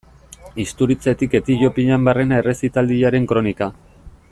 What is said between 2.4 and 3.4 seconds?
errezitaldiaren